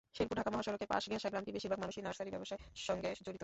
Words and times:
শেরপুর-ঢাকা 0.15 0.51
মহাসড়কের 0.51 0.89
পাশঘেঁষা 0.93 1.29
গ্রামটির 1.29 1.55
বেশির 1.55 1.71
ভাগ 1.71 1.79
মানুষই 1.79 2.03
নার্সারি 2.03 2.31
ব্যবসার 2.31 2.59
সঙ্গে 2.79 3.09
জড়িত। 3.17 3.39